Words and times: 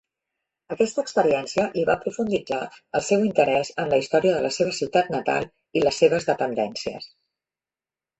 Aquesta 0.75 1.01
experiència 1.07 1.65
li 1.73 1.83
va 1.89 1.95
profunditzar 2.05 2.61
el 2.99 3.03
seu 3.09 3.25
interès 3.27 3.69
en 3.83 3.91
la 3.91 3.99
història 4.05 4.31
de 4.37 4.39
la 4.47 4.51
seva 4.55 4.73
ciutat 4.79 5.13
natal 5.17 5.45
i 5.81 5.85
les 5.85 6.01
seves 6.05 6.27
dependències. 6.31 7.07